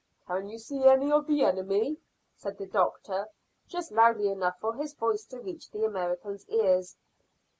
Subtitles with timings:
[0.25, 1.99] "Can you see any of the enemy?"
[2.35, 3.27] said the doctor,
[3.67, 6.97] just loudly enough for his voice to reach the American's ears.